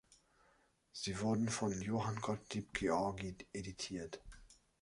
Sie 0.93 1.19
wurden 1.19 1.47
von 1.47 1.79
Johann 1.79 2.15
Gottlieb 2.21 2.73
Georgi 2.73 3.35
editiert. 3.53 4.19